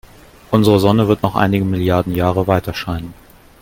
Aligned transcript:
Unsere 0.49 0.79
Sonne 0.79 1.07
wird 1.07 1.21
noch 1.21 1.35
einige 1.35 1.63
Milliarden 1.63 2.15
Jahre 2.15 2.47
weiterscheinen. 2.47 3.13